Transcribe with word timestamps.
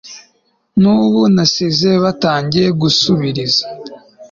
n'ubu 0.81 1.21
nasize 1.35 1.89
batangiye 2.03 2.67
gusubiriza 2.81 3.63